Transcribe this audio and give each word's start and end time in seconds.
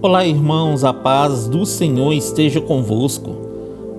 Olá, 0.00 0.24
irmãos, 0.24 0.84
a 0.84 0.94
paz 0.94 1.48
do 1.48 1.66
Senhor 1.66 2.12
esteja 2.12 2.60
convosco. 2.60 3.32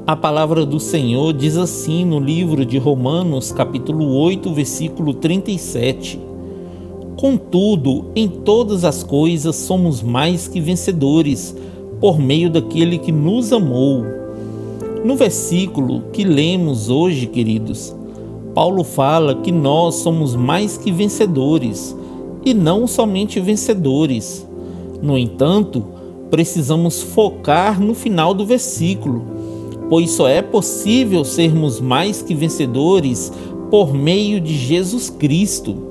A 0.07 0.15
palavra 0.15 0.65
do 0.65 0.79
Senhor 0.79 1.33
diz 1.33 1.57
assim 1.57 2.05
no 2.05 2.21
livro 2.21 2.65
de 2.65 2.77
Romanos, 2.77 3.51
capítulo 3.51 4.15
8, 4.15 4.53
versículo 4.53 5.13
37. 5.13 6.17
Contudo, 7.17 8.05
em 8.15 8.29
todas 8.29 8.85
as 8.85 9.03
coisas 9.03 9.57
somos 9.57 10.01
mais 10.01 10.47
que 10.47 10.61
vencedores, 10.61 11.53
por 11.99 12.17
meio 12.17 12.49
daquele 12.49 12.97
que 12.97 13.11
nos 13.11 13.51
amou. 13.51 14.05
No 15.03 15.17
versículo 15.17 16.03
que 16.13 16.23
lemos 16.23 16.89
hoje, 16.89 17.25
queridos, 17.25 17.93
Paulo 18.55 18.85
fala 18.85 19.35
que 19.35 19.51
nós 19.51 19.95
somos 19.95 20.33
mais 20.33 20.77
que 20.77 20.93
vencedores, 20.93 21.93
e 22.45 22.53
não 22.53 22.87
somente 22.87 23.41
vencedores 23.41 24.47
no 25.01 25.17
entanto, 25.17 25.83
precisamos 26.29 27.01
focar 27.01 27.81
no 27.81 27.93
final 27.93 28.33
do 28.33 28.45
versículo, 28.45 29.25
pois 29.89 30.11
só 30.11 30.27
é 30.27 30.41
possível 30.41 31.23
sermos 31.23 31.79
mais 31.79 32.21
que 32.21 32.35
vencedores 32.35 33.31
por 33.69 33.93
meio 33.93 34.39
de 34.39 34.55
Jesus 34.55 35.09
Cristo. 35.09 35.89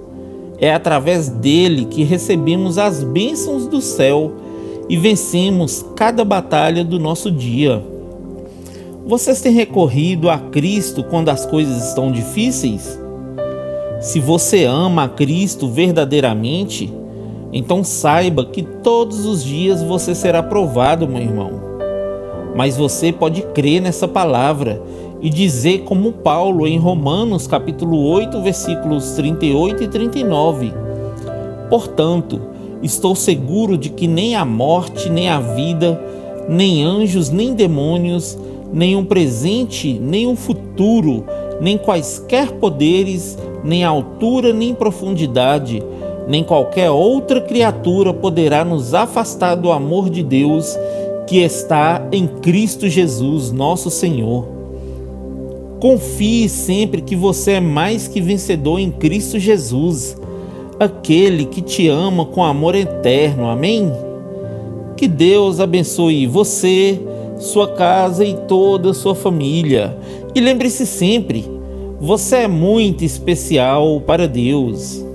É 0.60 0.72
através 0.72 1.28
dele 1.28 1.84
que 1.84 2.02
recebemos 2.02 2.78
as 2.78 3.02
bênçãos 3.04 3.66
do 3.66 3.80
céu 3.80 4.32
e 4.88 4.96
vencemos 4.96 5.84
cada 5.94 6.24
batalha 6.24 6.84
do 6.84 6.98
nosso 6.98 7.30
dia. 7.30 7.82
Vocês 9.06 9.40
têm 9.40 9.52
recorrido 9.52 10.28
a 10.28 10.38
Cristo 10.38 11.02
quando 11.04 11.28
as 11.28 11.46
coisas 11.46 11.88
estão 11.88 12.12
difíceis? 12.12 12.98
Se 14.00 14.20
você 14.20 14.64
ama 14.64 15.04
a 15.04 15.08
Cristo 15.08 15.68
verdadeiramente, 15.68 16.92
então 17.52 17.82
saiba 17.82 18.44
que 18.44 18.62
todos 18.62 19.24
os 19.24 19.42
dias 19.42 19.82
você 19.82 20.14
será 20.14 20.42
provado, 20.42 21.08
meu 21.08 21.22
irmão. 21.22 21.68
Mas 22.54 22.76
você 22.76 23.12
pode 23.12 23.42
crer 23.42 23.80
nessa 23.80 24.06
palavra 24.06 24.82
e 25.20 25.30
dizer 25.30 25.80
como 25.80 26.12
Paulo 26.12 26.66
em 26.66 26.78
Romanos 26.78 27.46
capítulo 27.46 28.04
8, 28.04 28.40
versículos 28.42 29.12
38 29.12 29.82
e 29.82 29.88
39. 29.88 30.72
Portanto, 31.70 32.40
estou 32.82 33.14
seguro 33.14 33.76
de 33.76 33.90
que 33.90 34.06
nem 34.06 34.36
a 34.36 34.44
morte, 34.44 35.08
nem 35.08 35.28
a 35.28 35.40
vida, 35.40 36.00
nem 36.48 36.84
anjos, 36.84 37.30
nem 37.30 37.54
demônios, 37.54 38.38
nem 38.72 38.96
um 38.96 39.04
presente, 39.04 39.98
nem 39.98 40.26
um 40.26 40.36
futuro, 40.36 41.24
nem 41.60 41.76
quaisquer 41.76 42.52
poderes, 42.52 43.36
nem 43.64 43.84
altura, 43.84 44.52
nem 44.52 44.74
profundidade, 44.74 45.82
nem 46.28 46.44
qualquer 46.44 46.90
outra 46.90 47.40
criatura 47.40 48.12
poderá 48.12 48.62
nos 48.62 48.92
afastar 48.92 49.54
do 49.54 49.72
amor 49.72 50.10
de 50.10 50.22
Deus 50.22 50.78
que 51.26 51.38
está 51.38 52.06
em 52.12 52.26
Cristo 52.26 52.86
Jesus, 52.86 53.50
nosso 53.50 53.90
Senhor. 53.90 54.46
Confie 55.80 56.48
sempre 56.48 57.00
que 57.00 57.16
você 57.16 57.52
é 57.52 57.60
mais 57.60 58.06
que 58.06 58.20
vencedor 58.20 58.78
em 58.78 58.90
Cristo 58.90 59.38
Jesus, 59.38 60.16
aquele 60.78 61.46
que 61.46 61.62
te 61.62 61.88
ama 61.88 62.26
com 62.26 62.44
amor 62.44 62.74
eterno. 62.74 63.46
Amém? 63.46 63.90
Que 64.96 65.08
Deus 65.08 65.60
abençoe 65.60 66.26
você, 66.26 67.00
sua 67.38 67.68
casa 67.68 68.24
e 68.24 68.34
toda 68.46 68.90
a 68.90 68.94
sua 68.94 69.14
família. 69.14 69.96
E 70.34 70.40
lembre-se 70.40 70.84
sempre, 70.84 71.44
você 71.98 72.36
é 72.36 72.48
muito 72.48 73.02
especial 73.02 74.00
para 74.00 74.28
Deus. 74.28 75.07